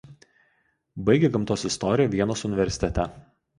[1.09, 3.09] Baigė gamtos istoriją Vienos Universitete.